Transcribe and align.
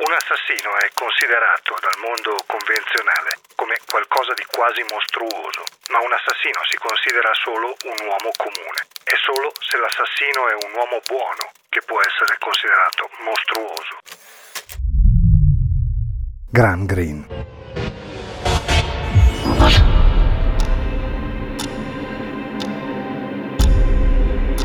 Un 0.00 0.12
assassino 0.16 0.80
è 0.80 0.88
considerato 0.96 1.76
dal 1.76 2.00
mondo 2.00 2.32
convenzionale 2.48 3.36
come 3.52 3.76
qualcosa 3.84 4.32
di 4.32 4.48
quasi 4.48 4.80
mostruoso, 4.88 5.60
ma 5.92 6.00
un 6.00 6.08
assassino 6.08 6.56
si 6.64 6.80
considera 6.80 7.28
solo 7.36 7.76
un 7.84 8.08
uomo 8.08 8.32
comune. 8.32 8.80
È 9.04 9.12
solo 9.20 9.52
se 9.60 9.76
l'assassino 9.76 10.48
è 10.48 10.56
un 10.64 10.72
uomo 10.72 11.04
buono 11.04 11.52
che 11.68 11.84
può 11.84 12.00
essere 12.00 12.32
considerato 12.40 13.12
mostruoso. 13.28 14.00
Graham 16.48 16.86
Greene 16.88 17.28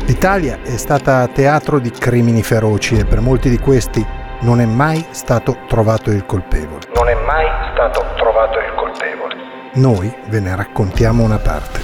L'Italia 0.08 0.62
è 0.62 0.76
stata 0.78 1.28
teatro 1.28 1.78
di 1.78 1.90
crimini 1.90 2.42
feroci 2.42 2.96
e 2.96 3.04
per 3.04 3.20
molti 3.20 3.50
di 3.50 3.58
questi 3.58 4.24
non 4.46 4.60
è 4.60 4.64
mai 4.64 5.04
stato 5.10 5.56
trovato 5.66 6.12
il 6.12 6.24
colpevole. 6.24 6.86
Non 6.94 7.08
è 7.08 7.14
mai 7.14 7.46
stato 7.72 8.06
trovato 8.14 8.60
il 8.60 8.72
colpevole. 8.76 9.34
Noi 9.74 10.14
ve 10.28 10.38
ne 10.38 10.54
raccontiamo 10.54 11.24
una 11.24 11.38
parte. 11.38 11.80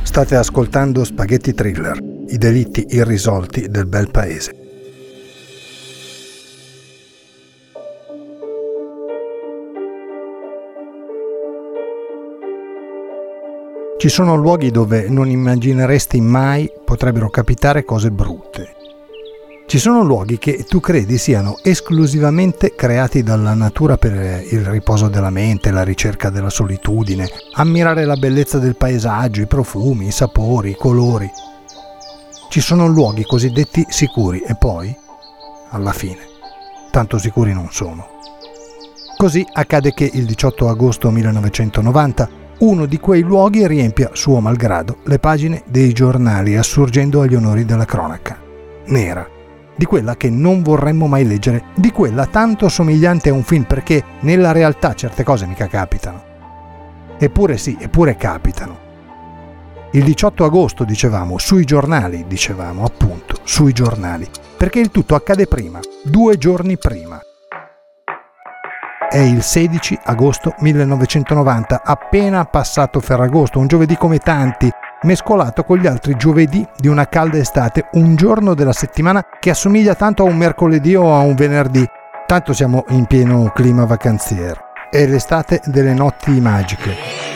State 0.00 0.34
ascoltando 0.34 1.04
Spaghetti 1.04 1.52
Thriller, 1.52 1.98
i 2.28 2.38
delitti 2.38 2.86
irrisolti 2.88 3.68
del 3.68 3.84
bel 3.86 4.10
paese. 4.10 4.57
Ci 14.08 14.14
sono 14.14 14.36
luoghi 14.36 14.70
dove 14.70 15.06
non 15.10 15.28
immagineresti 15.28 16.18
mai 16.22 16.66
potrebbero 16.82 17.28
capitare 17.28 17.84
cose 17.84 18.10
brutte. 18.10 18.74
Ci 19.66 19.78
sono 19.78 20.02
luoghi 20.02 20.38
che 20.38 20.64
tu 20.66 20.80
credi 20.80 21.18
siano 21.18 21.58
esclusivamente 21.62 22.74
creati 22.74 23.22
dalla 23.22 23.52
natura 23.52 23.98
per 23.98 24.46
il 24.48 24.64
riposo 24.64 25.08
della 25.08 25.28
mente, 25.28 25.70
la 25.70 25.82
ricerca 25.82 26.30
della 26.30 26.48
solitudine, 26.48 27.28
ammirare 27.52 28.06
la 28.06 28.16
bellezza 28.16 28.58
del 28.58 28.76
paesaggio, 28.76 29.42
i 29.42 29.46
profumi, 29.46 30.06
i 30.06 30.10
sapori, 30.10 30.70
i 30.70 30.76
colori. 30.76 31.30
Ci 32.48 32.60
sono 32.62 32.86
luoghi 32.86 33.24
cosiddetti 33.24 33.84
sicuri 33.90 34.40
e 34.40 34.56
poi, 34.58 34.96
alla 35.68 35.92
fine, 35.92 36.20
tanto 36.90 37.18
sicuri 37.18 37.52
non 37.52 37.68
sono. 37.70 38.06
Così 39.18 39.46
accade 39.52 39.92
che 39.92 40.10
il 40.10 40.24
18 40.24 40.66
agosto 40.70 41.10
1990 41.10 42.46
uno 42.58 42.86
di 42.86 42.98
quei 42.98 43.22
luoghi 43.22 43.66
riempia, 43.66 44.10
suo 44.14 44.40
malgrado, 44.40 44.98
le 45.04 45.18
pagine 45.18 45.62
dei 45.66 45.92
giornali, 45.92 46.56
assurgendo 46.56 47.20
agli 47.20 47.34
onori 47.34 47.64
della 47.64 47.84
cronaca. 47.84 48.38
Nera. 48.86 49.26
Di 49.76 49.84
quella 49.84 50.16
che 50.16 50.28
non 50.28 50.62
vorremmo 50.62 51.06
mai 51.06 51.24
leggere, 51.24 51.66
di 51.76 51.92
quella 51.92 52.26
tanto 52.26 52.68
somigliante 52.68 53.28
a 53.28 53.32
un 53.32 53.44
film 53.44 53.62
perché 53.62 54.02
nella 54.20 54.50
realtà 54.50 54.94
certe 54.94 55.22
cose 55.22 55.46
mica 55.46 55.68
capitano. 55.68 56.22
Eppure 57.16 57.56
sì, 57.58 57.76
eppure 57.78 58.16
capitano. 58.16 58.86
Il 59.92 60.02
18 60.02 60.44
agosto 60.44 60.82
dicevamo, 60.82 61.38
sui 61.38 61.64
giornali, 61.64 62.24
dicevamo 62.26 62.84
appunto, 62.84 63.36
sui 63.44 63.72
giornali, 63.72 64.28
perché 64.56 64.80
il 64.80 64.90
tutto 64.90 65.14
accade 65.14 65.46
prima, 65.46 65.78
due 66.02 66.36
giorni 66.36 66.76
prima. 66.76 67.20
È 69.10 69.16
il 69.16 69.42
16 69.42 70.00
agosto 70.04 70.54
1990, 70.58 71.80
appena 71.82 72.44
passato 72.44 73.00
Ferragosto, 73.00 73.58
un 73.58 73.66
giovedì 73.66 73.96
come 73.96 74.18
tanti, 74.18 74.70
mescolato 75.04 75.64
con 75.64 75.78
gli 75.78 75.86
altri 75.86 76.14
giovedì 76.14 76.66
di 76.76 76.88
una 76.88 77.08
calda 77.08 77.38
estate, 77.38 77.88
un 77.92 78.16
giorno 78.16 78.52
della 78.52 78.74
settimana 78.74 79.24
che 79.40 79.48
assomiglia 79.48 79.94
tanto 79.94 80.24
a 80.24 80.26
un 80.26 80.36
mercoledì 80.36 80.94
o 80.94 81.14
a 81.14 81.20
un 81.20 81.34
venerdì, 81.36 81.86
tanto 82.26 82.52
siamo 82.52 82.84
in 82.90 83.06
pieno 83.06 83.50
clima 83.54 83.86
vacanziero. 83.86 84.60
È 84.90 85.06
l'estate 85.06 85.62
delle 85.64 85.94
notti 85.94 86.38
magiche. 86.38 87.27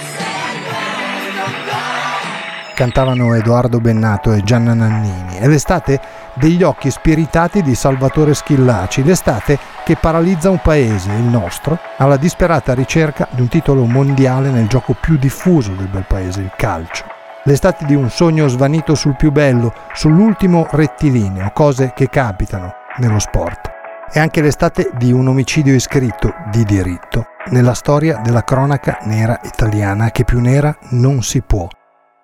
Cantavano 2.74 3.34
Edoardo 3.34 3.78
Bennato 3.80 4.32
e 4.32 4.42
Gianna 4.42 4.72
Nannini. 4.72 5.36
È 5.36 5.46
l'estate 5.46 6.00
degli 6.34 6.62
occhi 6.62 6.90
spiritati 6.90 7.62
di 7.62 7.74
Salvatore 7.74 8.34
Schillaci, 8.34 9.04
l'estate 9.04 9.58
che 9.84 9.96
paralizza 9.96 10.48
un 10.48 10.60
paese, 10.60 11.12
il 11.12 11.22
nostro, 11.22 11.78
alla 11.98 12.16
disperata 12.16 12.72
ricerca 12.72 13.28
di 13.30 13.42
un 13.42 13.48
titolo 13.48 13.84
mondiale 13.84 14.50
nel 14.50 14.68
gioco 14.68 14.96
più 14.98 15.18
diffuso 15.18 15.72
del 15.72 15.88
bel 15.88 16.06
paese, 16.06 16.40
il 16.40 16.52
calcio. 16.56 17.04
L'estate 17.44 17.84
di 17.84 17.94
un 17.94 18.08
sogno 18.08 18.48
svanito 18.48 18.94
sul 18.94 19.16
più 19.16 19.32
bello, 19.32 19.74
sull'ultimo 19.92 20.66
rettilineo, 20.70 21.50
cose 21.52 21.92
che 21.94 22.08
capitano 22.08 22.72
nello 22.96 23.18
sport. 23.18 23.70
È 24.10 24.18
anche 24.18 24.40
l'estate 24.40 24.90
di 24.96 25.12
un 25.12 25.26
omicidio 25.28 25.74
iscritto 25.74 26.34
di 26.50 26.64
diritto 26.64 27.26
nella 27.50 27.74
storia 27.74 28.20
della 28.22 28.44
cronaca 28.44 28.98
nera 29.02 29.40
italiana 29.42 30.10
che 30.10 30.24
più 30.24 30.38
nera 30.40 30.76
non 30.90 31.22
si 31.22 31.42
può 31.42 31.66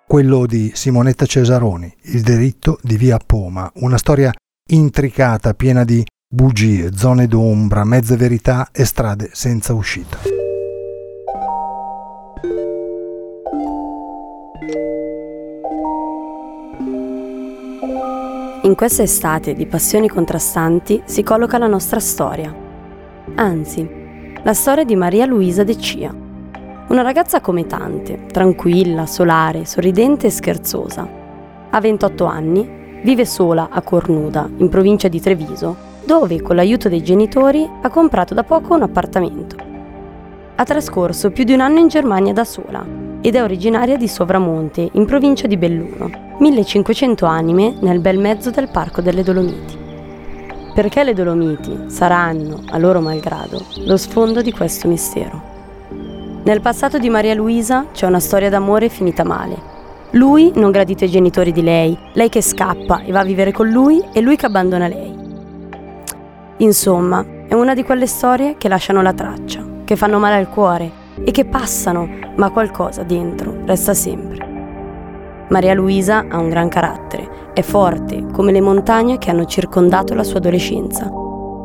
quello 0.08 0.46
di 0.46 0.72
Simonetta 0.74 1.26
Cesaroni, 1.26 1.94
Il 2.04 2.22
delitto 2.22 2.78
di 2.82 2.96
via 2.96 3.18
Poma, 3.18 3.70
una 3.74 3.98
storia 3.98 4.32
intricata, 4.70 5.52
piena 5.52 5.84
di 5.84 6.02
bugie, 6.26 6.96
zone 6.96 7.28
d'ombra, 7.28 7.84
mezze 7.84 8.16
verità 8.16 8.70
e 8.72 8.86
strade 8.86 9.28
senza 9.34 9.74
uscita. 9.74 10.16
In 18.62 18.74
questa 18.74 19.02
estate 19.02 19.52
di 19.52 19.66
passioni 19.66 20.08
contrastanti 20.08 21.02
si 21.04 21.22
colloca 21.22 21.58
la 21.58 21.66
nostra 21.66 22.00
storia. 22.00 22.54
Anzi, 23.34 23.86
la 24.42 24.54
storia 24.54 24.84
di 24.84 24.96
Maria 24.96 25.26
Luisa 25.26 25.64
De 25.64 25.76
Cia 25.76 26.26
una 26.88 27.02
ragazza 27.02 27.42
come 27.42 27.66
tante, 27.66 28.24
tranquilla, 28.32 29.04
solare, 29.04 29.66
sorridente 29.66 30.28
e 30.28 30.30
scherzosa. 30.30 31.06
Ha 31.68 31.80
28 31.80 32.24
anni, 32.24 33.00
vive 33.02 33.26
sola 33.26 33.68
a 33.70 33.82
Cornuda, 33.82 34.48
in 34.56 34.70
provincia 34.70 35.08
di 35.08 35.20
Treviso, 35.20 35.76
dove 36.06 36.40
con 36.40 36.56
l'aiuto 36.56 36.88
dei 36.88 37.02
genitori 37.02 37.68
ha 37.82 37.90
comprato 37.90 38.32
da 38.32 38.42
poco 38.42 38.74
un 38.74 38.82
appartamento. 38.82 39.56
Ha 40.54 40.64
trascorso 40.64 41.30
più 41.30 41.44
di 41.44 41.52
un 41.52 41.60
anno 41.60 41.78
in 41.78 41.88
Germania 41.88 42.32
da 42.32 42.44
sola 42.44 42.82
ed 43.20 43.34
è 43.34 43.42
originaria 43.42 43.98
di 43.98 44.08
Sovramonte, 44.08 44.88
in 44.92 45.04
provincia 45.04 45.46
di 45.46 45.58
Belluno, 45.58 46.10
1500 46.38 47.26
anime 47.26 47.74
nel 47.80 48.00
bel 48.00 48.18
mezzo 48.18 48.50
del 48.50 48.70
Parco 48.70 49.02
delle 49.02 49.22
Dolomiti. 49.22 49.76
Perché 50.72 51.04
le 51.04 51.12
Dolomiti 51.12 51.84
saranno, 51.88 52.62
a 52.70 52.78
loro 52.78 53.02
malgrado, 53.02 53.62
lo 53.84 53.96
sfondo 53.98 54.40
di 54.40 54.52
questo 54.52 54.88
mistero. 54.88 55.57
Nel 56.48 56.62
passato 56.62 56.96
di 56.96 57.10
Maria 57.10 57.34
Luisa 57.34 57.88
c'è 57.92 58.06
una 58.06 58.20
storia 58.20 58.48
d'amore 58.48 58.88
finita 58.88 59.22
male. 59.22 59.54
Lui 60.12 60.50
non 60.54 60.70
gradito 60.70 61.04
ai 61.04 61.10
genitori 61.10 61.52
di 61.52 61.60
lei, 61.60 61.94
lei 62.14 62.30
che 62.30 62.40
scappa 62.40 63.02
e 63.02 63.12
va 63.12 63.20
a 63.20 63.24
vivere 63.24 63.52
con 63.52 63.68
lui 63.68 64.02
e 64.14 64.22
lui 64.22 64.36
che 64.36 64.46
abbandona 64.46 64.88
lei. 64.88 65.14
Insomma, 66.56 67.22
è 67.46 67.52
una 67.52 67.74
di 67.74 67.82
quelle 67.82 68.06
storie 68.06 68.56
che 68.56 68.68
lasciano 68.68 69.02
la 69.02 69.12
traccia, 69.12 69.62
che 69.84 69.94
fanno 69.94 70.18
male 70.18 70.36
al 70.36 70.48
cuore 70.48 70.90
e 71.22 71.32
che 71.32 71.44
passano, 71.44 72.08
ma 72.36 72.48
qualcosa 72.48 73.02
dentro 73.02 73.54
resta 73.66 73.92
sempre. 73.92 75.46
Maria 75.50 75.74
Luisa 75.74 76.28
ha 76.30 76.38
un 76.38 76.48
gran 76.48 76.70
carattere, 76.70 77.52
è 77.52 77.60
forte 77.60 78.24
come 78.32 78.52
le 78.52 78.62
montagne 78.62 79.18
che 79.18 79.28
hanno 79.28 79.44
circondato 79.44 80.14
la 80.14 80.24
sua 80.24 80.38
adolescenza 80.38 81.10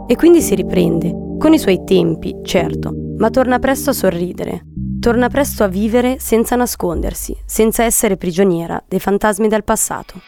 e 0.08 0.16
quindi 0.18 0.42
si 0.42 0.56
riprende, 0.56 1.38
con 1.40 1.54
i 1.54 1.58
suoi 1.58 1.86
tempi, 1.86 2.36
certo, 2.44 2.94
ma 3.18 3.30
torna 3.30 3.60
presto 3.60 3.92
a 3.92 3.94
sorridere, 3.94 4.66
torna 5.04 5.28
presto 5.28 5.66
a 5.66 5.68
vivere 5.68 6.16
senza 6.18 6.56
nascondersi, 6.56 7.36
senza 7.44 7.84
essere 7.84 8.16
prigioniera 8.16 8.82
dei 8.88 9.02
fantasmi 9.02 9.50
del 9.50 9.66
passato. 9.66 10.22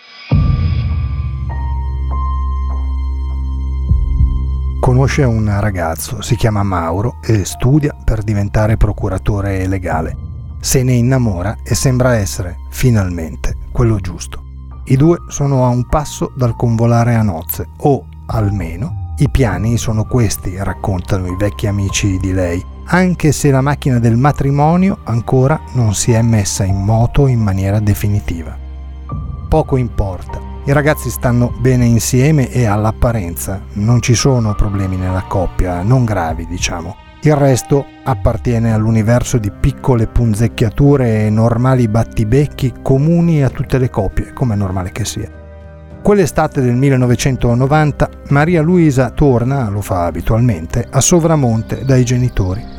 conosce 4.81 5.23
un 5.23 5.51
ragazzo, 5.59 6.21
si 6.21 6.35
chiama 6.35 6.61
Mauro 6.61 7.17
e 7.23 7.43
studia 7.43 7.95
per 8.03 8.21
diventare 8.21 8.77
procuratore 8.77 9.65
legale. 9.65 10.15
Se 10.59 10.83
ne 10.83 10.93
innamora 10.93 11.57
e 11.63 11.73
sembra 11.73 12.17
essere, 12.17 12.57
finalmente, 12.69 13.55
quello 13.71 13.95
giusto. 13.97 14.43
I 14.83 14.95
due 14.95 15.17
sono 15.29 15.65
a 15.65 15.69
un 15.69 15.87
passo 15.87 16.33
dal 16.35 16.55
convolare 16.55 17.15
a 17.15 17.23
nozze, 17.23 17.67
o 17.77 18.05
almeno 18.27 19.13
i 19.17 19.29
piani 19.29 19.77
sono 19.77 20.03
questi, 20.03 20.55
raccontano 20.55 21.27
i 21.27 21.35
vecchi 21.35 21.65
amici 21.65 22.19
di 22.19 22.31
lei, 22.31 22.63
anche 22.87 23.31
se 23.31 23.49
la 23.49 23.61
macchina 23.61 23.99
del 23.99 24.15
matrimonio 24.15 24.99
ancora 25.05 25.59
non 25.73 25.95
si 25.95 26.11
è 26.11 26.21
messa 26.21 26.63
in 26.63 26.83
moto 26.83 27.27
in 27.27 27.39
maniera 27.39 27.79
definitiva. 27.79 28.57
Poco 29.47 29.77
importa, 29.77 30.39
i 30.65 30.71
ragazzi 30.71 31.09
stanno 31.09 31.51
bene 31.59 31.85
insieme 31.85 32.49
e 32.49 32.65
all'apparenza 32.65 33.61
non 33.73 34.01
ci 34.01 34.13
sono 34.13 34.53
problemi 34.53 34.97
nella 34.97 35.23
coppia, 35.27 35.81
non 35.81 36.05
gravi 36.05 36.45
diciamo. 36.45 36.95
Il 37.21 37.35
resto 37.35 37.85
appartiene 38.03 38.71
all'universo 38.71 39.39
di 39.39 39.51
piccole 39.51 40.05
punzecchiature 40.05 41.25
e 41.25 41.29
normali 41.31 41.87
battibecchi 41.87 42.71
comuni 42.83 43.43
a 43.43 43.49
tutte 43.49 43.79
le 43.79 43.89
coppie, 43.89 44.31
come 44.31 44.53
è 44.53 44.57
normale 44.57 44.91
che 44.91 45.05
sia. 45.05 45.43
Quell'estate 46.03 46.61
del 46.61 46.75
1990 46.75 48.09
Maria 48.29 48.61
Luisa 48.61 49.09
torna, 49.09 49.69
lo 49.69 49.81
fa 49.81 50.05
abitualmente, 50.05 50.85
a 50.87 51.01
Sovramonte 51.01 51.83
dai 51.83 52.05
genitori 52.05 52.74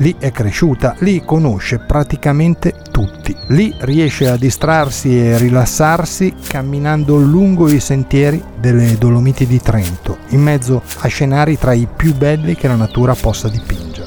Lì 0.00 0.14
è 0.18 0.30
cresciuta, 0.30 0.94
lì 1.00 1.24
conosce 1.24 1.78
praticamente 1.78 2.72
tutti. 2.92 3.34
Lì 3.48 3.74
riesce 3.80 4.28
a 4.28 4.36
distrarsi 4.36 5.18
e 5.18 5.38
rilassarsi 5.38 6.34
camminando 6.46 7.16
lungo 7.16 7.68
i 7.68 7.80
sentieri 7.80 8.42
delle 8.60 8.96
Dolomiti 8.96 9.44
di 9.44 9.60
Trento, 9.60 10.18
in 10.28 10.40
mezzo 10.40 10.82
a 11.00 11.08
scenari 11.08 11.58
tra 11.58 11.72
i 11.72 11.88
più 11.94 12.14
belli 12.14 12.54
che 12.54 12.68
la 12.68 12.76
natura 12.76 13.14
possa 13.14 13.48
dipingere. 13.48 14.06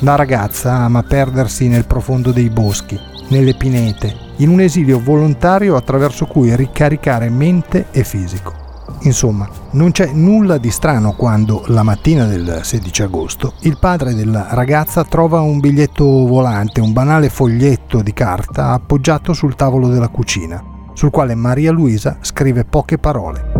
La 0.00 0.14
ragazza 0.14 0.72
ama 0.72 1.02
perdersi 1.02 1.68
nel 1.68 1.84
profondo 1.84 2.32
dei 2.32 2.48
boschi, 2.48 2.98
nelle 3.28 3.54
pinete, 3.54 4.14
in 4.36 4.48
un 4.48 4.60
esilio 4.60 5.00
volontario 5.00 5.76
attraverso 5.76 6.24
cui 6.24 6.56
ricaricare 6.56 7.28
mente 7.28 7.86
e 7.90 8.04
fisico. 8.04 8.63
Insomma, 9.00 9.48
non 9.72 9.90
c'è 9.90 10.12
nulla 10.12 10.58
di 10.58 10.70
strano 10.70 11.12
quando, 11.12 11.64
la 11.66 11.82
mattina 11.82 12.24
del 12.24 12.60
16 12.62 13.02
agosto, 13.02 13.54
il 13.60 13.78
padre 13.78 14.14
della 14.14 14.48
ragazza 14.50 15.04
trova 15.04 15.40
un 15.40 15.60
biglietto 15.60 16.04
volante, 16.04 16.80
un 16.80 16.92
banale 16.92 17.28
foglietto 17.28 18.02
di 18.02 18.12
carta 18.12 18.70
appoggiato 18.70 19.32
sul 19.32 19.56
tavolo 19.56 19.88
della 19.88 20.08
cucina, 20.08 20.62
sul 20.94 21.10
quale 21.10 21.34
Maria 21.34 21.72
Luisa 21.72 22.18
scrive 22.20 22.64
poche 22.64 22.98
parole. 22.98 23.52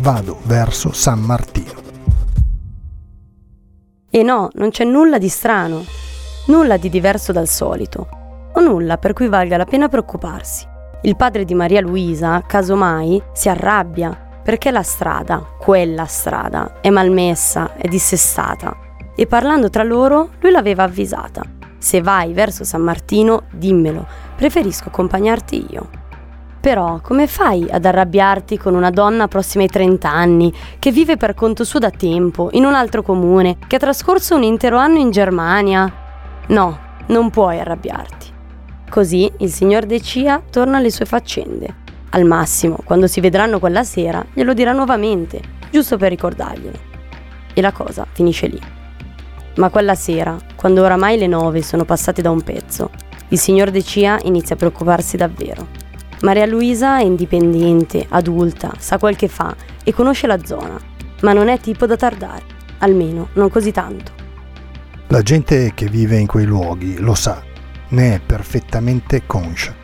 Vado 0.00 0.38
verso 0.44 0.92
San 0.92 1.20
Martino. 1.20 1.84
E 4.10 4.22
no, 4.22 4.50
non 4.54 4.70
c'è 4.70 4.84
nulla 4.84 5.18
di 5.18 5.28
strano, 5.28 5.84
nulla 6.46 6.76
di 6.76 6.88
diverso 6.88 7.32
dal 7.32 7.48
solito, 7.48 8.08
o 8.52 8.60
nulla 8.60 8.98
per 8.98 9.12
cui 9.12 9.28
valga 9.28 9.56
la 9.56 9.64
pena 9.64 9.88
preoccuparsi. 9.88 10.74
Il 11.06 11.14
padre 11.14 11.44
di 11.44 11.54
Maria 11.54 11.80
Luisa, 11.80 12.42
casomai, 12.44 13.22
si 13.32 13.48
arrabbia 13.48 14.40
perché 14.42 14.72
la 14.72 14.82
strada, 14.82 15.38
quella 15.56 16.04
strada, 16.06 16.80
è 16.80 16.90
malmessa, 16.90 17.76
è 17.76 17.86
dissestata. 17.86 18.76
E 19.14 19.28
parlando 19.28 19.70
tra 19.70 19.84
loro, 19.84 20.30
lui 20.40 20.50
l'aveva 20.50 20.82
avvisata. 20.82 21.42
Se 21.78 22.00
vai 22.00 22.32
verso 22.32 22.64
San 22.64 22.80
Martino, 22.80 23.44
dimmelo, 23.52 24.04
preferisco 24.34 24.88
accompagnarti 24.88 25.66
io. 25.70 25.88
Però 26.60 26.98
come 27.00 27.28
fai 27.28 27.68
ad 27.70 27.84
arrabbiarti 27.84 28.58
con 28.58 28.74
una 28.74 28.90
donna 28.90 29.28
prossima 29.28 29.62
ai 29.62 29.70
30 29.70 30.10
anni, 30.10 30.52
che 30.80 30.90
vive 30.90 31.16
per 31.16 31.34
conto 31.34 31.62
suo 31.62 31.78
da 31.78 31.90
tempo, 31.90 32.48
in 32.50 32.64
un 32.64 32.74
altro 32.74 33.02
comune, 33.02 33.58
che 33.68 33.76
ha 33.76 33.78
trascorso 33.78 34.34
un 34.34 34.42
intero 34.42 34.76
anno 34.76 34.98
in 34.98 35.12
Germania? 35.12 35.88
No, 36.48 36.78
non 37.06 37.30
puoi 37.30 37.60
arrabbiarti. 37.60 38.34
Così 38.88 39.30
il 39.38 39.50
signor 39.50 39.84
De 39.84 40.00
Cia 40.00 40.40
torna 40.48 40.78
alle 40.78 40.90
sue 40.90 41.04
faccende. 41.04 41.84
Al 42.10 42.24
massimo, 42.24 42.78
quando 42.84 43.06
si 43.06 43.20
vedranno 43.20 43.58
quella 43.58 43.84
sera, 43.84 44.24
glielo 44.32 44.54
dirà 44.54 44.72
nuovamente, 44.72 45.40
giusto 45.70 45.96
per 45.98 46.10
ricordarglielo. 46.10 46.78
E 47.52 47.60
la 47.60 47.72
cosa 47.72 48.06
finisce 48.10 48.46
lì. 48.46 48.60
Ma 49.56 49.70
quella 49.70 49.94
sera, 49.94 50.36
quando 50.54 50.82
oramai 50.82 51.18
le 51.18 51.26
nove 51.26 51.62
sono 51.62 51.84
passate 51.84 52.22
da 52.22 52.30
un 52.30 52.42
pezzo, 52.42 52.90
il 53.28 53.38
signor 53.38 53.70
De 53.70 53.82
Cia 53.82 54.18
inizia 54.22 54.54
a 54.54 54.58
preoccuparsi 54.58 55.16
davvero. 55.16 55.66
Maria 56.22 56.46
Luisa 56.46 56.98
è 56.98 57.02
indipendente, 57.02 58.06
adulta, 58.08 58.72
sa 58.78 58.98
quel 58.98 59.16
che 59.16 59.28
fa 59.28 59.54
e 59.84 59.92
conosce 59.92 60.26
la 60.26 60.42
zona, 60.44 60.78
ma 61.22 61.32
non 61.32 61.48
è 61.48 61.58
tipo 61.58 61.86
da 61.86 61.96
tardare, 61.96 62.42
almeno 62.78 63.28
non 63.34 63.50
così 63.50 63.72
tanto. 63.72 64.12
La 65.08 65.22
gente 65.22 65.72
che 65.74 65.86
vive 65.86 66.16
in 66.16 66.26
quei 66.26 66.46
luoghi 66.46 66.98
lo 66.98 67.14
sa 67.14 67.45
ne 67.88 68.14
è 68.14 68.20
perfettamente 68.20 69.26
conscia. 69.26 69.74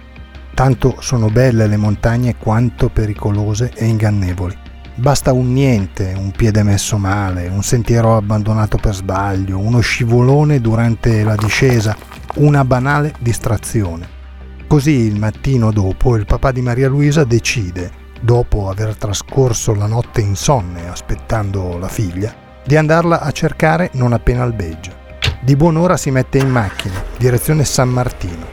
Tanto 0.55 0.97
sono 1.01 1.29
belle 1.29 1.67
le 1.67 1.77
montagne 1.77 2.37
quanto 2.37 2.89
pericolose 2.89 3.73
e 3.75 3.87
ingannevoli. 3.87 4.57
Basta 4.95 5.33
un 5.33 5.53
niente, 5.53 6.15
un 6.17 6.31
piede 6.33 6.63
messo 6.63 6.99
male, 6.99 7.49
un 7.49 7.63
sentiero 7.63 8.17
abbandonato 8.17 8.77
per 8.77 8.95
sbaglio, 8.95 9.59
uno 9.59 9.81
scivolone 9.81 10.61
durante 10.61 11.25
la 11.25 11.35
discesa, 11.35 11.97
una 12.35 12.65
banale 12.65 13.15
distrazione. 13.19 14.21
Così 14.67 14.91
il 14.91 15.19
mattino 15.19 15.73
dopo 15.73 16.17
il 16.17 16.27
papà 16.27 16.53
di 16.53 16.61
Maria 16.61 16.89
Luisa 16.89 17.25
decide, 17.25 17.91
dopo 18.21 18.69
aver 18.69 18.95
trascorso 18.97 19.75
la 19.75 19.87
notte 19.87 20.21
insonne 20.21 20.89
aspettando 20.89 21.79
la 21.79 21.89
figlia, 21.89 22.35
di 22.65 22.77
andarla 22.77 23.21
a 23.21 23.31
cercare 23.33 23.91
non 23.95 24.13
appena 24.13 24.43
albeggia. 24.43 25.02
Di 25.45 25.57
buon'ora 25.57 25.97
si 25.97 26.13
mette 26.13 26.39
in 26.39 26.49
macchina, 26.49 27.03
direzione 27.19 27.65
San 27.65 27.89
Martino, 27.89 28.47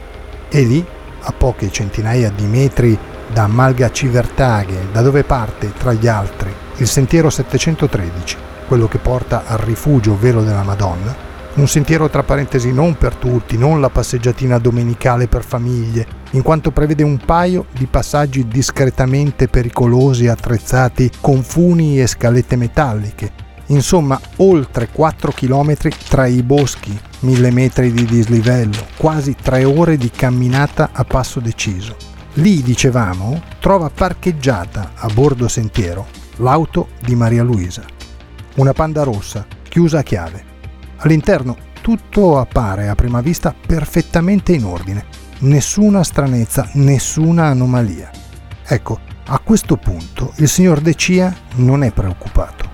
e 0.48 0.62
lì, 0.62 0.84
a 1.20 1.30
poche 1.30 1.70
centinaia 1.70 2.32
di 2.32 2.44
metri 2.46 2.98
da 3.32 3.46
Malga 3.46 3.92
Civertaghe, 3.92 4.88
da 4.90 5.00
dove 5.00 5.22
parte, 5.22 5.72
tra 5.72 5.92
gli 5.92 6.08
altri, 6.08 6.52
il 6.78 6.88
sentiero 6.88 7.30
713, 7.30 8.36
quello 8.66 8.88
che 8.88 8.98
porta 8.98 9.44
al 9.46 9.58
rifugio 9.58 10.18
Velo 10.18 10.42
della 10.42 10.64
Madonna, 10.64 11.14
un 11.54 11.68
sentiero 11.68 12.10
tra 12.10 12.24
parentesi 12.24 12.72
non 12.72 12.98
per 12.98 13.14
tutti, 13.14 13.56
non 13.56 13.80
la 13.80 13.88
passeggiatina 13.88 14.58
domenicale 14.58 15.28
per 15.28 15.44
famiglie, 15.44 16.04
in 16.30 16.42
quanto 16.42 16.72
prevede 16.72 17.04
un 17.04 17.18
paio 17.18 17.66
di 17.70 17.86
passaggi 17.86 18.48
discretamente 18.48 19.46
pericolosi 19.46 20.26
attrezzati 20.26 21.08
con 21.20 21.44
funi 21.44 22.00
e 22.00 22.08
scalette 22.08 22.56
metalliche, 22.56 23.49
Insomma, 23.70 24.20
oltre 24.36 24.88
4 24.88 25.30
km 25.32 25.76
tra 26.08 26.26
i 26.26 26.42
boschi, 26.42 26.98
1000 27.20 27.50
metri 27.50 27.92
di 27.92 28.04
dislivello, 28.04 28.86
quasi 28.96 29.36
3 29.40 29.64
ore 29.64 29.96
di 29.96 30.10
camminata 30.10 30.90
a 30.92 31.04
passo 31.04 31.38
deciso. 31.38 31.96
Lì, 32.34 32.62
dicevamo, 32.62 33.40
trova 33.60 33.88
parcheggiata 33.88 34.92
a 34.94 35.08
bordo 35.12 35.46
sentiero 35.46 36.06
l'auto 36.36 36.88
di 37.00 37.14
Maria 37.14 37.44
Luisa. 37.44 37.84
Una 38.56 38.72
panda 38.72 39.04
rossa, 39.04 39.46
chiusa 39.68 40.00
a 40.00 40.02
chiave. 40.02 40.44
All'interno 40.98 41.56
tutto 41.80 42.38
appare 42.38 42.88
a 42.88 42.94
prima 42.96 43.20
vista 43.20 43.54
perfettamente 43.54 44.52
in 44.52 44.64
ordine. 44.64 45.04
Nessuna 45.40 46.02
stranezza, 46.02 46.68
nessuna 46.74 47.46
anomalia. 47.46 48.10
Ecco, 48.64 48.98
a 49.26 49.38
questo 49.38 49.76
punto 49.76 50.32
il 50.36 50.48
signor 50.48 50.80
De 50.80 50.94
Cia 50.94 51.34
non 51.56 51.84
è 51.84 51.92
preoccupato 51.92 52.69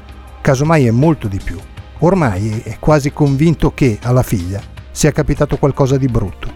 casomai 0.47 0.87
è 0.87 0.93
molto 0.93 1.27
di 1.27 1.41
più. 1.43 1.59
Ormai 2.01 2.63
è 2.63 2.77
quasi 2.79 3.13
convinto 3.13 3.75
che 3.75 3.99
alla 4.03 4.23
figlia 4.23 4.63
sia 4.93 5.11
capitato 5.11 5.57
qualcosa 5.57 5.97
di 5.97 6.07
brutto. 6.07 6.49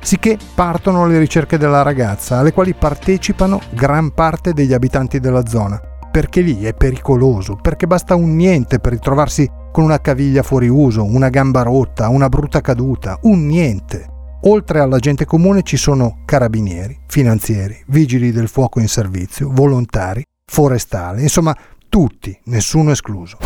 Sicché 0.00 0.36
partono 0.52 1.06
le 1.06 1.20
ricerche 1.20 1.56
della 1.56 1.82
ragazza, 1.82 2.38
alle 2.38 2.52
quali 2.52 2.74
partecipano 2.74 3.60
gran 3.70 4.12
parte 4.14 4.52
degli 4.52 4.72
abitanti 4.72 5.20
della 5.20 5.46
zona, 5.46 5.80
perché 6.10 6.40
lì 6.40 6.64
è 6.64 6.74
pericoloso, 6.74 7.54
perché 7.54 7.86
basta 7.86 8.16
un 8.16 8.34
niente 8.34 8.80
per 8.80 8.94
ritrovarsi 8.94 9.48
con 9.70 9.84
una 9.84 10.00
caviglia 10.00 10.42
fuori 10.42 10.66
uso, 10.66 11.04
una 11.04 11.28
gamba 11.28 11.62
rotta, 11.62 12.08
una 12.08 12.28
brutta 12.28 12.60
caduta, 12.60 13.16
un 13.22 13.46
niente. 13.46 14.08
Oltre 14.42 14.80
alla 14.80 14.98
gente 14.98 15.24
comune 15.24 15.62
ci 15.62 15.76
sono 15.76 16.22
carabinieri, 16.24 16.98
finanzieri, 17.06 17.80
vigili 17.86 18.32
del 18.32 18.48
fuoco 18.48 18.80
in 18.80 18.88
servizio, 18.88 19.50
volontari, 19.52 20.24
forestali, 20.44 21.22
insomma 21.22 21.56
tutti, 21.96 22.38
nessuno 22.44 22.90
escluso. 22.90 23.38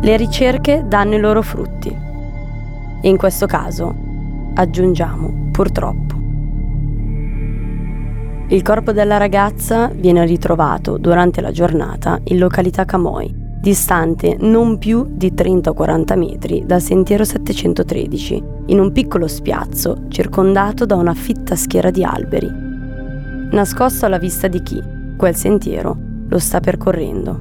Le 0.00 0.16
ricerche 0.16 0.84
danno 0.86 1.16
i 1.16 1.20
loro 1.20 1.42
frutti. 1.42 1.94
E 3.02 3.06
in 3.06 3.18
questo 3.18 3.44
caso, 3.44 3.94
aggiungiamo, 4.54 5.50
purtroppo. 5.52 6.14
Il 8.48 8.62
corpo 8.62 8.92
della 8.92 9.18
ragazza 9.18 9.88
viene 9.88 10.24
ritrovato 10.24 10.96
durante 10.96 11.42
la 11.42 11.50
giornata 11.50 12.18
in 12.24 12.38
località 12.38 12.86
Camoi, 12.86 13.44
distante 13.66 14.36
non 14.38 14.78
più 14.78 15.04
di 15.10 15.34
30 15.34 15.70
o 15.70 15.74
40 15.74 16.14
metri 16.14 16.62
dal 16.64 16.80
sentiero 16.80 17.24
713, 17.24 18.42
in 18.66 18.78
un 18.78 18.92
piccolo 18.92 19.26
spiazzo 19.26 20.04
circondato 20.06 20.86
da 20.86 20.94
una 20.94 21.14
fitta 21.14 21.56
schiera 21.56 21.90
di 21.90 22.04
alberi. 22.04 22.48
Nascosto 23.50 24.06
alla 24.06 24.18
vista 24.18 24.46
di 24.46 24.62
chi, 24.62 24.80
quel 25.16 25.34
sentiero, 25.34 25.96
lo 26.28 26.38
sta 26.38 26.60
percorrendo. 26.60 27.40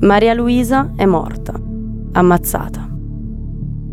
Maria 0.00 0.34
Luisa 0.34 0.92
è 0.94 1.06
morta, 1.06 1.58
ammazzata. 2.12 2.86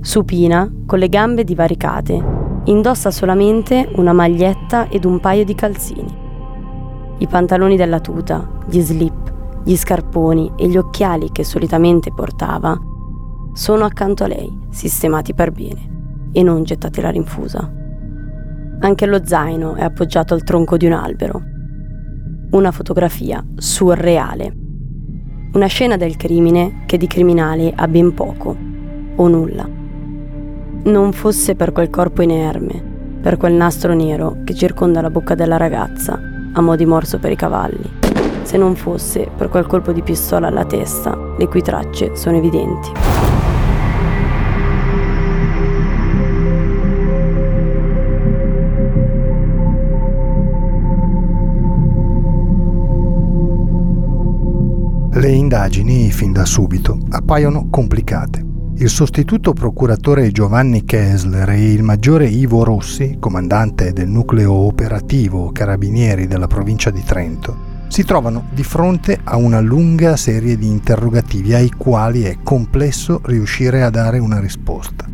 Supina, 0.01 0.69
con 0.85 0.99
le 0.99 1.07
gambe 1.07 1.45
divaricate, 1.45 2.21
indossa 2.65 3.11
solamente 3.11 3.89
una 3.95 4.11
maglietta 4.11 4.89
ed 4.89 5.05
un 5.05 5.21
paio 5.21 5.45
di 5.45 5.55
calzini. 5.55 6.13
I 7.19 7.27
pantaloni 7.27 7.77
della 7.77 8.01
tuta, 8.01 8.45
gli 8.67 8.81
slip, 8.81 9.16
gli 9.67 9.75
scarponi 9.75 10.53
e 10.55 10.69
gli 10.69 10.77
occhiali 10.77 11.29
che 11.29 11.43
solitamente 11.43 12.13
portava 12.13 12.79
sono 13.51 13.83
accanto 13.83 14.23
a 14.23 14.27
lei, 14.27 14.49
sistemati 14.69 15.33
per 15.33 15.51
bene 15.51 16.29
e 16.31 16.41
non 16.41 16.63
gettati 16.63 17.01
alla 17.01 17.09
rinfusa. 17.09 17.69
Anche 18.79 19.05
lo 19.05 19.25
zaino 19.25 19.75
è 19.75 19.83
appoggiato 19.83 20.33
al 20.33 20.43
tronco 20.43 20.77
di 20.77 20.85
un 20.85 20.93
albero. 20.93 21.41
Una 22.51 22.71
fotografia 22.71 23.45
surreale. 23.55 24.55
Una 25.51 25.65
scena 25.65 25.97
del 25.97 26.15
crimine 26.15 26.83
che 26.85 26.97
di 26.97 27.07
criminale 27.07 27.73
ha 27.75 27.89
ben 27.89 28.13
poco 28.13 28.55
o 29.17 29.27
nulla. 29.27 29.67
Non 30.83 31.11
fosse 31.11 31.55
per 31.55 31.73
quel 31.73 31.89
corpo 31.89 32.21
inerme, 32.21 33.19
per 33.21 33.35
quel 33.35 33.53
nastro 33.53 33.93
nero 33.93 34.37
che 34.45 34.53
circonda 34.53 35.01
la 35.01 35.09
bocca 35.09 35.35
della 35.35 35.57
ragazza, 35.57 36.17
a 36.53 36.61
mo' 36.61 36.77
di 36.77 36.85
morso 36.85 37.19
per 37.19 37.31
i 37.33 37.35
cavalli 37.35 38.06
se 38.47 38.55
non 38.55 38.77
fosse 38.77 39.29
per 39.35 39.49
quel 39.49 39.65
colpo 39.65 39.91
di 39.91 40.01
pistola 40.01 40.47
alla 40.47 40.63
testa, 40.63 41.17
le 41.37 41.49
cui 41.49 41.61
tracce 41.61 42.15
sono 42.15 42.37
evidenti. 42.37 42.91
Le 55.11 55.29
indagini, 55.29 56.09
fin 56.11 56.31
da 56.31 56.45
subito, 56.45 56.97
appaiono 57.09 57.67
complicate. 57.69 58.45
Il 58.77 58.89
sostituto 58.89 59.51
procuratore 59.51 60.31
Giovanni 60.31 60.85
Kessler 60.85 61.49
e 61.49 61.73
il 61.73 61.83
maggiore 61.83 62.27
Ivo 62.27 62.63
Rossi, 62.63 63.17
comandante 63.19 63.91
del 63.91 64.07
nucleo 64.07 64.53
operativo 64.53 65.51
carabinieri 65.51 66.27
della 66.27 66.47
provincia 66.47 66.91
di 66.91 67.03
Trento, 67.03 67.66
si 67.87 68.03
trovano 68.03 68.47
di 68.51 68.63
fronte 68.63 69.19
a 69.23 69.37
una 69.37 69.59
lunga 69.59 70.15
serie 70.15 70.57
di 70.57 70.67
interrogativi 70.67 71.53
ai 71.53 71.71
quali 71.71 72.23
è 72.23 72.37
complesso 72.43 73.21
riuscire 73.23 73.83
a 73.83 73.89
dare 73.89 74.19
una 74.19 74.39
risposta. 74.39 75.05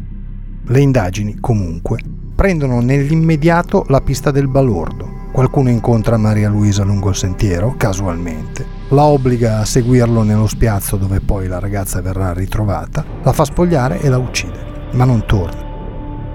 Le 0.66 0.80
indagini, 0.80 1.38
comunque, 1.40 2.00
prendono 2.36 2.82
nell'immediato 2.82 3.86
la 3.90 4.02
pista 4.02 4.32
del 4.32 4.48
balordo. 4.48 5.22
Qualcuno 5.32 5.70
incontra 5.70 6.18
Maria 6.18 6.50
Luisa 6.50 6.84
lungo 6.84 7.10
il 7.10 7.16
sentiero, 7.16 7.76
casualmente, 7.76 8.66
la 8.90 9.04
obbliga 9.04 9.60
a 9.60 9.66
seguirlo 9.66 10.24
nello 10.24 10.48
spiazzo 10.48 10.96
dove 10.96 11.20
poi 11.20 11.48
la 11.48 11.60
ragazza 11.60 12.02
verrà 12.02 12.34
ritrovata, 12.34 13.04
la 13.24 13.34
fa 13.34 13.44
spogliare 13.44 14.00
e 14.00 14.10
la 14.10 14.18
uccide, 14.18 14.90
ma 14.92 15.06
non 15.06 15.26
torna. 15.26 15.63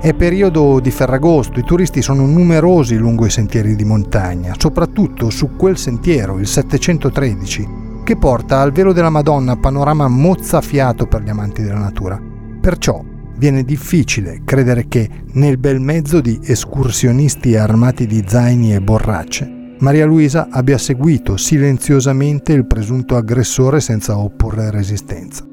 È 0.00 0.14
periodo 0.14 0.78
di 0.78 0.93
Ferragosto, 0.93 1.59
i 1.59 1.64
turisti 1.64 2.02
sono 2.02 2.25
numerosi 2.25 2.97
lungo 2.97 3.26
i 3.26 3.31
sentieri 3.31 3.75
di 3.75 3.85
montagna, 3.85 4.55
soprattutto 4.57 5.28
su 5.28 5.57
quel 5.57 5.76
sentiero, 5.76 6.38
il 6.38 6.47
713, 6.47 7.69
che 8.05 8.17
porta 8.17 8.61
al 8.61 8.71
velo 8.71 8.93
della 8.93 9.11
Madonna 9.11 9.57
panorama 9.57 10.07
mozzafiato 10.07 11.07
per 11.07 11.23
gli 11.23 11.31
amanti 11.31 11.62
della 11.62 11.81
natura. 11.81 12.17
Perciò 12.61 13.05
viene 13.38 13.64
difficile 13.64 14.43
credere 14.45 14.87
che, 14.87 15.11
nel 15.33 15.59
bel 15.59 15.81
mezzo 15.81 16.21
di 16.21 16.38
escursionisti 16.45 17.57
armati 17.57 18.07
di 18.07 18.23
zaini 18.25 18.75
e 18.75 18.81
borracce, 18.81 19.75
Maria 19.81 20.07
Luisa 20.07 20.47
abbia 20.49 20.78
seguito 20.78 21.37
silenziosamente 21.37 22.52
il 22.52 22.67
presunto 22.67 23.17
aggressore 23.17 23.81
senza 23.81 24.17
opporre 24.17 24.71
resistenza. 24.71 25.45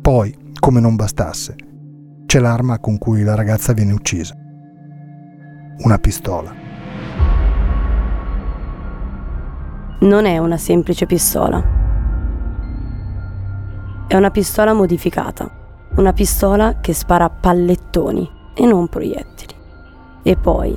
Poi, 0.00 0.34
come 0.58 0.80
non 0.80 0.96
bastasse, 0.96 1.54
c'è 2.32 2.38
l'arma 2.38 2.78
con 2.78 2.96
cui 2.96 3.24
la 3.24 3.34
ragazza 3.34 3.74
viene 3.74 3.92
uccisa. 3.92 4.34
Una 5.80 5.98
pistola. 5.98 6.50
Non 10.00 10.24
è 10.24 10.38
una 10.38 10.56
semplice 10.56 11.04
pistola. 11.04 11.62
È 14.06 14.16
una 14.16 14.30
pistola 14.30 14.72
modificata. 14.72 15.50
Una 15.96 16.14
pistola 16.14 16.80
che 16.80 16.94
spara 16.94 17.28
pallettoni 17.28 18.26
e 18.54 18.64
non 18.64 18.88
proiettili. 18.88 19.54
E 20.22 20.34
poi, 20.36 20.74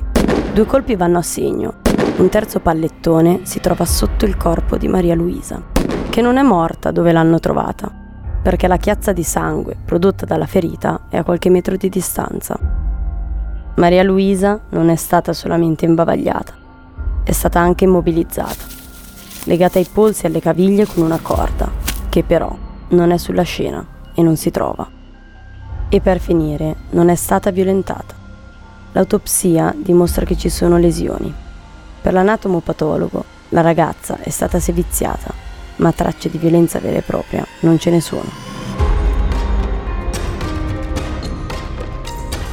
due 0.52 0.66
colpi 0.66 0.94
vanno 0.94 1.16
a 1.16 1.22
segno. 1.22 1.76
Un 2.18 2.28
terzo 2.28 2.60
pallettone 2.60 3.46
si 3.46 3.60
trova 3.60 3.86
sotto 3.86 4.26
il 4.26 4.36
corpo 4.36 4.76
di 4.76 4.88
Maria 4.88 5.14
Luisa, 5.14 5.62
che 6.10 6.20
non 6.20 6.36
è 6.36 6.42
morta 6.42 6.90
dove 6.90 7.12
l'hanno 7.12 7.40
trovata, 7.40 8.05
perché 8.46 8.68
la 8.68 8.76
chiazza 8.76 9.12
di 9.12 9.24
sangue 9.24 9.76
prodotta 9.84 10.24
dalla 10.24 10.46
ferita 10.46 11.06
è 11.08 11.16
a 11.16 11.24
qualche 11.24 11.50
metro 11.50 11.74
di 11.74 11.88
distanza. 11.88 12.56
Maria 13.74 14.04
Luisa 14.04 14.60
non 14.68 14.88
è 14.88 14.94
stata 14.94 15.32
solamente 15.32 15.84
imbavagliata, 15.84 16.54
è 17.24 17.32
stata 17.32 17.58
anche 17.58 17.82
immobilizzata, 17.82 18.64
legata 19.46 19.80
ai 19.80 19.88
polsi 19.92 20.22
e 20.22 20.28
alle 20.28 20.38
caviglie 20.38 20.86
con 20.86 21.02
una 21.02 21.18
corda, 21.20 21.68
che 22.08 22.22
però 22.22 22.56
non 22.90 23.10
è 23.10 23.16
sulla 23.16 23.42
scena 23.42 23.84
e 24.14 24.22
non 24.22 24.36
si 24.36 24.52
trova. 24.52 24.88
E 25.88 26.00
per 26.00 26.20
finire, 26.20 26.76
non 26.90 27.08
è 27.08 27.16
stata 27.16 27.50
violentata. 27.50 28.14
L'autopsia 28.92 29.74
dimostra 29.76 30.24
che 30.24 30.36
ci 30.36 30.50
sono 30.50 30.78
lesioni. 30.78 31.34
Per 32.00 32.12
l'anatomopatologo, 32.12 33.24
la 33.48 33.60
ragazza 33.60 34.18
è 34.20 34.30
stata 34.30 34.60
seviziata 34.60 35.45
ma 35.76 35.92
tracce 35.92 36.30
di 36.30 36.38
violenza 36.38 36.78
vera 36.78 36.98
e 36.98 37.02
propria 37.02 37.46
non 37.60 37.78
ce 37.78 37.90
ne 37.90 38.00
sono. 38.00 38.28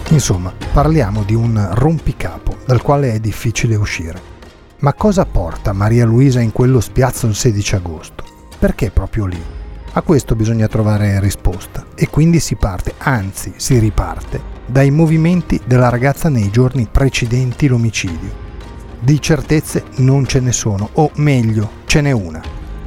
Insomma, 0.09 0.53
parliamo 0.71 1.23
di 1.23 1.33
un 1.33 1.69
rompicapo 1.71 2.57
dal 2.65 2.81
quale 2.81 3.13
è 3.13 3.19
difficile 3.19 3.75
uscire. 3.75 4.31
Ma 4.79 4.93
cosa 4.93 5.25
porta 5.25 5.73
Maria 5.73 6.05
Luisa 6.05 6.39
in 6.39 6.51
quello 6.51 6.79
spiazzo 6.81 7.25
il 7.25 7.35
16 7.35 7.75
agosto? 7.75 8.23
Perché 8.59 8.91
proprio 8.91 9.25
lì? 9.25 9.41
A 9.93 10.01
questo 10.01 10.35
bisogna 10.35 10.67
trovare 10.67 11.19
risposta 11.19 11.85
e 11.95 12.09
quindi 12.09 12.39
si 12.39 12.55
parte, 12.55 12.93
anzi 12.97 13.53
si 13.57 13.79
riparte, 13.79 14.41
dai 14.65 14.91
movimenti 14.91 15.61
della 15.65 15.89
ragazza 15.89 16.29
nei 16.29 16.49
giorni 16.49 16.87
precedenti 16.91 17.67
l'omicidio. 17.67 18.41
Di 18.99 19.21
certezze 19.21 19.85
non 19.97 20.25
ce 20.25 20.39
ne 20.39 20.51
sono, 20.51 20.89
o 20.93 21.11
meglio, 21.15 21.81
ce 21.85 22.01
n'è 22.01 22.11
una, 22.11 22.41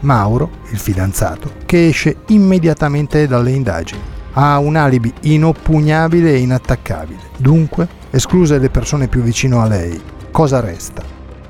Mauro, 0.07 0.51
il 0.71 0.79
fidanzato, 0.79 1.51
che 1.67 1.89
esce 1.89 2.19
immediatamente 2.29 3.27
dalle 3.27 3.51
indagini. 3.51 4.01
Ha 4.35 4.57
un 4.59 4.77
alibi 4.77 5.13
inoppugnabile 5.23 6.33
e 6.33 6.39
inattaccabile. 6.39 7.23
Dunque, 7.37 7.89
escluse 8.11 8.59
le 8.59 8.71
persone 8.71 9.09
più 9.09 9.21
vicino 9.21 9.61
a 9.61 9.67
lei, 9.67 10.01
cosa 10.31 10.61
resta? 10.61 11.03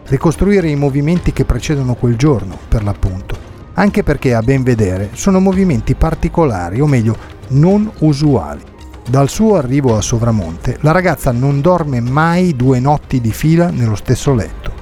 Ricostruire 0.07 0.71
i 0.71 0.77
movimenti 0.77 1.35
che 1.35 1.45
precedono 1.45 1.97
quel 1.97 2.17
giorno, 2.17 2.57
per 2.67 2.83
l'appunto. 2.83 3.37
Anche 3.75 4.03
perché, 4.03 4.33
a 4.33 4.41
ben 4.41 4.63
vedere, 4.63 5.11
sono 5.13 5.39
movimenti 5.39 5.95
particolari, 5.95 6.81
o 6.81 6.87
meglio, 6.87 7.15
non 7.49 7.91
usuali. 7.99 8.63
Dal 9.07 9.29
suo 9.29 9.57
arrivo 9.57 9.99
a 9.99 10.01
Sovramonte, 10.01 10.79
la 10.81 10.93
ragazza 10.93 11.31
non 11.31 11.61
dorme 11.61 12.01
mai 12.01 12.57
due 12.57 12.81
notti 12.81 13.21
di 13.21 13.33
fila 13.33 13.69
nello 13.69 13.97
stesso 13.97 14.33
letto. 14.33 14.73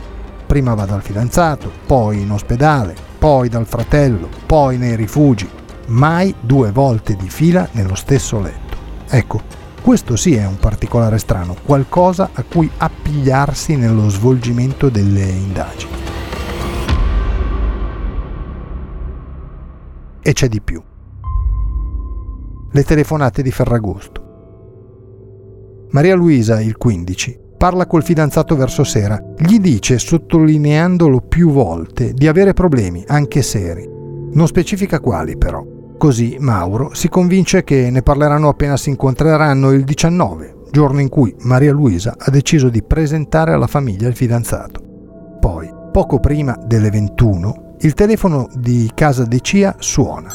Prima 0.46 0.74
va 0.74 0.84
dal 0.84 1.02
fidanzato, 1.02 1.72
poi 1.86 2.20
in 2.20 2.30
ospedale, 2.30 2.94
poi 3.24 3.48
dal 3.48 3.66
fratello, 3.66 4.28
poi 4.44 4.76
nei 4.76 4.96
rifugi, 4.96 5.48
mai 5.86 6.34
due 6.38 6.72
volte 6.72 7.16
di 7.16 7.30
fila 7.30 7.66
nello 7.72 7.94
stesso 7.94 8.38
letto. 8.38 8.76
Ecco, 9.08 9.40
questo 9.80 10.14
sì 10.14 10.34
è 10.34 10.44
un 10.46 10.58
particolare 10.58 11.16
strano, 11.16 11.56
qualcosa 11.64 12.28
a 12.34 12.42
cui 12.42 12.70
appigliarsi 12.76 13.76
nello 13.76 14.10
svolgimento 14.10 14.90
delle 14.90 15.22
indagini. 15.22 15.92
E 20.20 20.32
c'è 20.34 20.46
di 20.46 20.60
più. 20.60 20.82
Le 22.72 22.84
telefonate 22.84 23.40
di 23.40 23.50
Ferragosto. 23.50 24.22
Maria 25.92 26.14
Luisa, 26.14 26.60
il 26.60 26.76
15, 26.76 27.43
parla 27.56 27.86
col 27.86 28.04
fidanzato 28.04 28.56
verso 28.56 28.84
sera. 28.84 29.20
Gli 29.36 29.58
dice, 29.58 29.98
sottolineandolo 29.98 31.20
più 31.20 31.50
volte, 31.50 32.12
di 32.12 32.26
avere 32.26 32.52
problemi, 32.52 33.04
anche 33.06 33.42
seri. 33.42 33.88
Non 34.32 34.46
specifica 34.46 35.00
quali 35.00 35.36
però. 35.36 35.64
Così 35.96 36.36
Mauro 36.40 36.92
si 36.92 37.08
convince 37.08 37.64
che 37.64 37.88
ne 37.90 38.02
parleranno 38.02 38.48
appena 38.48 38.76
si 38.76 38.90
incontreranno 38.90 39.70
il 39.70 39.84
19, 39.84 40.56
giorno 40.70 41.00
in 41.00 41.08
cui 41.08 41.34
Maria 41.40 41.72
Luisa 41.72 42.14
ha 42.18 42.30
deciso 42.30 42.68
di 42.68 42.82
presentare 42.82 43.52
alla 43.52 43.68
famiglia 43.68 44.08
il 44.08 44.14
fidanzato. 44.14 44.82
Poi, 45.40 45.70
poco 45.92 46.18
prima 46.18 46.58
delle 46.66 46.90
21, 46.90 47.62
Il 47.80 47.94
telefono 47.94 48.48
di 48.54 48.90
casa 48.94 49.24
Decia 49.24 49.76
suona. 49.78 50.30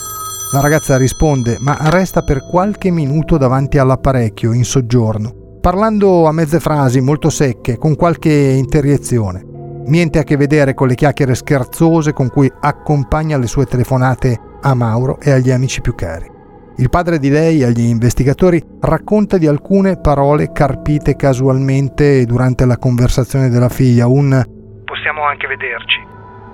La 0.51 0.61
ragazza 0.61 0.97
risponde 0.97 1.57
ma 1.59 1.77
resta 1.89 2.21
per 2.21 2.47
qualche 2.49 2.91
minuto 2.91 3.37
davanti 3.37 3.77
all'apparecchio 3.77 4.51
in 4.51 4.63
soggiorno, 4.63 5.33
parlando 5.59 6.25
a 6.25 6.31
mezze 6.31 6.59
frasi 6.59 7.01
molto 7.01 7.29
secche, 7.29 7.77
con 7.77 7.95
qualche 7.95 8.31
interiezione. 8.31 9.45
Niente 9.85 10.19
a 10.19 10.23
che 10.23 10.37
vedere 10.37 10.73
con 10.73 10.87
le 10.87 10.95
chiacchiere 10.95 11.35
scherzose 11.35 12.13
con 12.13 12.29
cui 12.29 12.51
accompagna 12.61 13.37
le 13.37 13.47
sue 13.47 13.65
telefonate 13.65 14.39
a 14.61 14.73
Mauro 14.73 15.19
e 15.19 15.31
agli 15.31 15.51
amici 15.51 15.81
più 15.81 15.95
cari. 15.95 16.37
Il 16.77 16.89
padre 16.89 17.19
di 17.19 17.29
lei 17.29 17.63
agli 17.63 17.81
investigatori 17.81 18.63
racconta 18.79 19.37
di 19.37 19.47
alcune 19.47 19.97
parole 19.97 20.51
carpite 20.53 21.15
casualmente 21.15 22.25
durante 22.25 22.65
la 22.65 22.77
conversazione 22.77 23.49
della 23.49 23.67
figlia, 23.67 24.07
un 24.07 24.41
possiamo 24.85 25.23
anche 25.23 25.47
vederci, 25.47 25.97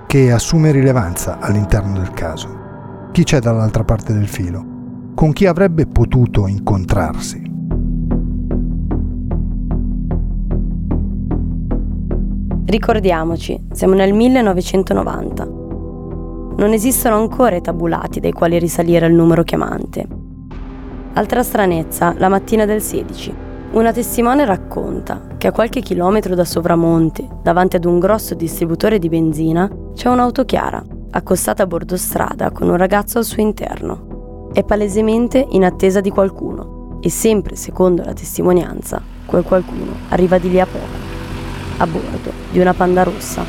che 0.06 0.32
assume 0.32 0.72
rilevanza 0.72 1.38
all'interno 1.38 1.98
del 1.98 2.10
caso. 2.10 3.08
Chi 3.12 3.22
c'è 3.22 3.38
dall'altra 3.38 3.84
parte 3.84 4.12
del 4.12 4.28
filo? 4.28 5.12
Con 5.14 5.32
chi 5.32 5.46
avrebbe 5.46 5.86
potuto 5.86 6.46
incontrarsi? 6.48 7.55
Ricordiamoci, 12.66 13.68
siamo 13.70 13.94
nel 13.94 14.12
1990. 14.12 15.44
Non 15.44 16.72
esistono 16.72 17.14
ancora 17.14 17.54
i 17.54 17.60
tabulati 17.60 18.18
dai 18.18 18.32
quali 18.32 18.58
risalire 18.58 19.06
al 19.06 19.12
numero 19.12 19.44
chiamante. 19.44 20.04
Altra 21.12 21.44
stranezza, 21.44 22.16
la 22.18 22.28
mattina 22.28 22.64
del 22.64 22.82
16. 22.82 23.34
Una 23.70 23.92
testimone 23.92 24.44
racconta 24.44 25.28
che 25.38 25.46
a 25.46 25.52
qualche 25.52 25.80
chilometro 25.80 26.34
da 26.34 26.44
Sovramonte, 26.44 27.28
davanti 27.40 27.76
ad 27.76 27.84
un 27.84 28.00
grosso 28.00 28.34
distributore 28.34 28.98
di 28.98 29.08
benzina, 29.08 29.70
c'è 29.94 30.08
un'auto 30.08 30.44
chiara 30.44 30.84
accostata 31.10 31.62
a 31.62 31.66
bordo 31.68 31.96
strada 31.96 32.50
con 32.50 32.68
un 32.68 32.76
ragazzo 32.76 33.18
al 33.18 33.24
suo 33.24 33.42
interno. 33.42 34.48
È 34.52 34.64
palesemente 34.64 35.46
in 35.50 35.64
attesa 35.64 36.00
di 36.00 36.10
qualcuno 36.10 36.98
e 37.00 37.10
sempre 37.10 37.54
secondo 37.54 38.02
la 38.02 38.12
testimonianza, 38.12 39.00
quel 39.24 39.44
qualcuno 39.44 39.92
arriva 40.08 40.38
di 40.38 40.50
lì 40.50 40.58
a 40.58 40.66
poco, 40.66 41.05
a 41.78 41.86
bordo 41.86 42.32
di 42.50 42.58
una 42.58 42.74
panda 42.74 43.02
rossa. 43.02 43.44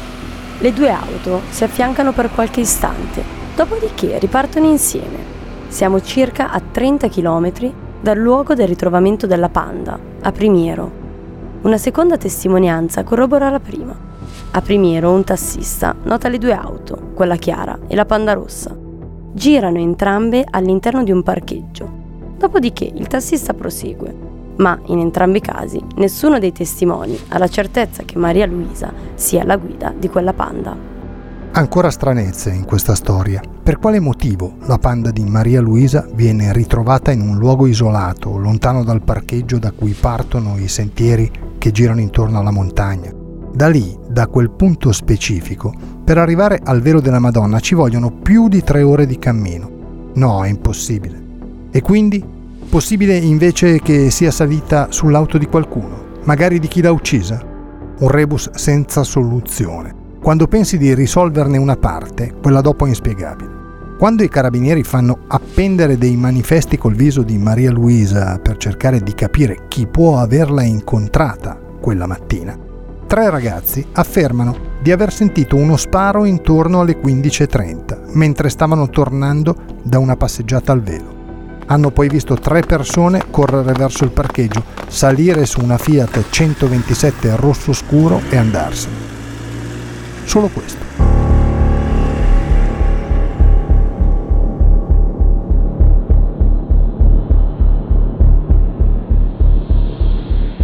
Le 0.59 0.73
due 0.73 0.89
auto 0.89 1.41
si 1.49 1.63
affiancano 1.63 2.13
per 2.13 2.31
qualche 2.31 2.61
istante, 2.61 3.23
dopodiché 3.55 4.17
ripartono 4.19 4.67
insieme. 4.67 5.35
Siamo 5.67 6.01
circa 6.01 6.51
a 6.51 6.59
30 6.59 7.09
km 7.09 7.51
dal 8.01 8.17
luogo 8.17 8.53
del 8.53 8.67
ritrovamento 8.67 9.27
della 9.27 9.49
panda, 9.49 9.99
a 10.21 10.31
Primiero. 10.31 11.05
Una 11.61 11.77
seconda 11.77 12.17
testimonianza 12.17 13.03
corrobora 13.03 13.49
la 13.49 13.59
prima. 13.59 13.95
A 14.51 14.61
Primiero 14.61 15.11
un 15.11 15.23
tassista 15.23 15.95
nota 16.03 16.29
le 16.29 16.37
due 16.37 16.53
auto, 16.53 17.11
quella 17.13 17.35
chiara 17.35 17.77
e 17.87 17.95
la 17.95 18.05
panda 18.05 18.33
rossa. 18.33 18.75
Girano 19.33 19.77
entrambe 19.77 20.45
all'interno 20.49 21.03
di 21.03 21.11
un 21.11 21.21
parcheggio. 21.21 22.05
Dopodiché 22.37 22.91
il 22.91 23.07
tassista 23.07 23.53
prosegue, 23.53 24.26
ma 24.57 24.79
in 24.85 24.99
entrambi 24.99 25.37
i 25.37 25.41
casi 25.41 25.81
nessuno 25.95 26.39
dei 26.39 26.51
testimoni 26.51 27.17
ha 27.29 27.37
la 27.37 27.47
certezza 27.47 28.03
che 28.03 28.17
Maria 28.17 28.45
Luisa 28.45 28.91
sia 29.15 29.43
la 29.43 29.57
guida 29.57 29.93
di 29.97 30.09
quella 30.09 30.33
panda. 30.33 30.95
Ancora 31.51 31.89
stranezze 31.89 32.51
in 32.51 32.65
questa 32.65 32.93
storia. 32.93 33.41
Per 33.63 33.79
quale 33.79 33.99
motivo 33.99 34.57
la 34.65 34.77
panda 34.77 35.09
di 35.09 35.23
Maria 35.23 35.59
Luisa 35.59 36.07
viene 36.13 36.53
ritrovata 36.53 37.11
in 37.11 37.21
un 37.21 37.37
luogo 37.37 37.65
isolato, 37.65 38.37
lontano 38.37 38.83
dal 38.83 39.01
parcheggio 39.01 39.57
da 39.57 39.71
cui 39.71 39.93
partono 39.93 40.57
i 40.59 40.67
sentieri 40.67 41.31
che 41.57 41.71
girano 41.71 42.01
intorno 42.01 42.39
alla 42.39 42.51
montagna? 42.51 43.11
Da 43.51 43.69
lì, 43.69 43.97
da 44.07 44.27
quel 44.27 44.51
punto 44.51 44.91
specifico, 44.91 45.73
per 46.03 46.19
arrivare 46.19 46.59
al 46.63 46.81
velo 46.81 47.01
della 47.01 47.17
Madonna 47.17 47.59
ci 47.59 47.73
vogliono 47.73 48.11
più 48.11 48.49
di 48.49 48.61
tre 48.61 48.83
ore 48.83 49.07
di 49.07 49.17
cammino. 49.17 50.11
No, 50.13 50.43
è 50.43 50.49
impossibile. 50.49 51.19
E 51.71 51.81
quindi? 51.81 52.23
Possibile 52.69 53.15
invece 53.15 53.79
che 53.79 54.11
sia 54.11 54.29
salita 54.29 54.87
sull'auto 54.91 55.37
di 55.37 55.45
qualcuno, 55.45 56.19
magari 56.23 56.59
di 56.59 56.67
chi 56.67 56.81
l'ha 56.81 56.91
uccisa? 56.91 57.41
Un 57.99 58.07
rebus 58.09 58.51
senza 58.51 59.03
soluzione. 59.03 59.95
Quando 60.21 60.47
pensi 60.47 60.77
di 60.77 60.93
risolverne 60.93 61.57
una 61.57 61.77
parte, 61.77 62.33
quella 62.41 62.59
dopo 62.59 62.85
è 62.85 62.89
inspiegabile. 62.89 63.55
Quando 63.97 64.23
i 64.23 64.29
carabinieri 64.29 64.83
fanno 64.83 65.19
appendere 65.27 65.97
dei 65.97 66.17
manifesti 66.17 66.77
col 66.77 66.93
viso 66.93 67.23
di 67.23 67.37
Maria 67.37 67.71
Luisa 67.71 68.37
per 68.37 68.57
cercare 68.57 68.99
di 68.99 69.13
capire 69.13 69.65
chi 69.69 69.87
può 69.87 70.19
averla 70.19 70.61
incontrata 70.61 71.57
quella 71.79 72.05
mattina, 72.05 72.65
Tre 73.07 73.29
ragazzi 73.29 73.85
affermano 73.93 74.75
di 74.81 74.91
aver 74.91 75.13
sentito 75.13 75.55
uno 75.55 75.77
sparo 75.77 76.25
intorno 76.25 76.81
alle 76.81 76.99
15.30 76.99 78.15
mentre 78.15 78.49
stavano 78.49 78.89
tornando 78.89 79.55
da 79.81 79.97
una 79.97 80.17
passeggiata 80.17 80.73
al 80.73 80.81
velo. 80.81 81.16
Hanno 81.69 81.91
poi 81.91 82.07
visto 82.07 82.35
tre 82.35 82.61
persone 82.61 83.25
correre 83.29 83.73
verso 83.73 84.05
il 84.05 84.11
parcheggio, 84.11 84.63
salire 84.87 85.45
su 85.45 85.61
una 85.61 85.77
Fiat 85.77 86.29
127 86.29 87.35
rosso 87.35 87.73
scuro 87.73 88.21
e 88.29 88.37
andarsene. 88.37 88.95
Solo 90.23 90.47
questo. 90.47 90.85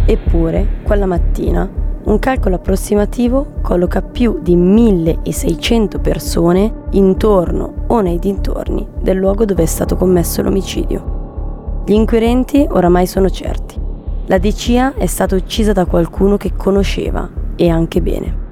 Eppure, 0.06 0.80
quella 0.84 1.06
mattina, 1.06 1.68
un 2.04 2.18
calcolo 2.18 2.56
approssimativo 2.56 3.46
colloca 3.62 4.02
più 4.02 4.38
di 4.42 4.56
1600 4.56 6.00
persone 6.00 6.72
intorno 6.90 7.84
o 7.86 8.00
nei 8.00 8.18
dintorni 8.18 8.86
del 9.00 9.16
luogo 9.16 9.46
dove 9.46 9.62
è 9.62 9.66
stato 9.66 9.96
commesso 9.96 10.42
l'omicidio. 10.42 11.82
Gli 11.86 11.92
inquirenti 11.92 12.66
oramai 12.68 13.06
sono 13.06 13.30
certi. 13.30 13.80
La 14.26 14.38
DCA 14.38 14.94
è 14.94 15.06
stata 15.06 15.34
uccisa 15.34 15.72
da 15.72 15.86
qualcuno 15.86 16.36
che 16.36 16.52
conosceva 16.54 17.26
e 17.56 17.70
anche 17.70 18.02
bene. 18.02 18.42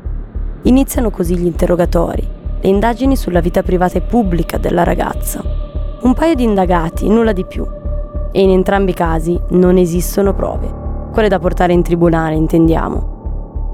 Iniziano 0.62 1.10
così 1.10 1.36
gli 1.36 1.46
interrogatori, 1.46 2.26
le 2.58 2.68
indagini 2.68 3.16
sulla 3.16 3.40
vita 3.40 3.62
privata 3.62 3.98
e 3.98 4.02
pubblica 4.02 4.56
della 4.56 4.82
ragazza. 4.82 5.42
Un 6.02 6.14
paio 6.14 6.34
di 6.34 6.44
indagati, 6.44 7.06
nulla 7.06 7.32
di 7.32 7.44
più. 7.44 7.66
E 8.32 8.40
in 8.40 8.48
entrambi 8.48 8.92
i 8.92 8.94
casi 8.94 9.38
non 9.50 9.76
esistono 9.76 10.32
prove, 10.32 10.72
quelle 11.12 11.28
da 11.28 11.38
portare 11.38 11.74
in 11.74 11.82
tribunale, 11.82 12.34
intendiamo 12.34 13.11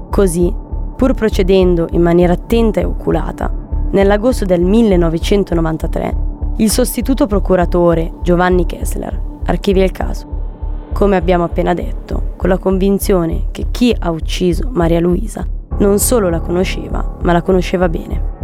Così, 0.09 0.53
pur 0.95 1.13
procedendo 1.13 1.87
in 1.91 2.01
maniera 2.01 2.33
attenta 2.33 2.79
e 2.79 2.85
oculata, 2.85 3.51
nell'agosto 3.91 4.45
del 4.45 4.61
1993 4.61 6.27
il 6.57 6.69
sostituto 6.69 7.25
procuratore 7.25 8.13
Giovanni 8.21 8.65
Kessler 8.65 9.19
archivia 9.45 9.83
il 9.83 9.91
caso. 9.91 10.37
Come 10.91 11.15
abbiamo 11.15 11.45
appena 11.45 11.73
detto, 11.73 12.33
con 12.35 12.49
la 12.49 12.57
convinzione 12.57 13.45
che 13.51 13.67
chi 13.71 13.95
ha 13.97 14.11
ucciso 14.11 14.69
Maria 14.71 14.99
Luisa 14.99 15.45
non 15.77 15.99
solo 15.99 16.29
la 16.29 16.41
conosceva, 16.41 17.17
ma 17.21 17.31
la 17.31 17.41
conosceva 17.41 17.87
bene. 17.87 18.37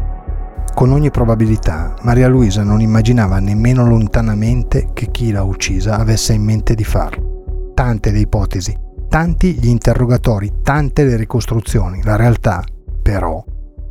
Con 0.74 0.92
ogni 0.92 1.10
probabilità, 1.12 1.96
Maria 2.02 2.28
Luisa 2.28 2.64
non 2.64 2.82
immaginava 2.82 3.40
nemmeno 3.40 3.88
lontanamente 3.88 4.90
che 4.94 5.10
chi 5.12 5.32
l'ha 5.32 5.44
uccisa 5.44 5.98
avesse 5.98 6.34
in 6.34 6.44
mente 6.44 6.76
di 6.76 6.84
farlo. 6.84 7.72
Tante 7.74 8.12
le 8.12 8.20
ipotesi, 8.20 8.78
tanti 9.16 9.54
gli 9.54 9.70
interrogatori, 9.70 10.56
tante 10.62 11.06
le 11.06 11.16
ricostruzioni. 11.16 12.04
La 12.04 12.18
realtà, 12.18 12.62
però, 13.02 13.42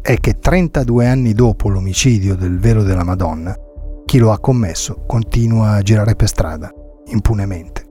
è 0.02 0.18
che 0.18 0.38
32 0.38 1.06
anni 1.06 1.32
dopo 1.32 1.70
l'omicidio 1.70 2.34
del 2.34 2.58
velo 2.58 2.82
della 2.82 3.04
Madonna, 3.04 3.56
chi 4.04 4.18
lo 4.18 4.32
ha 4.32 4.38
commesso 4.38 5.04
continua 5.06 5.76
a 5.76 5.80
girare 5.80 6.14
per 6.14 6.28
strada, 6.28 6.70
impunemente. 7.06 7.83